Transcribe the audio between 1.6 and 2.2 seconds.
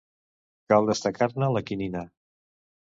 quinina.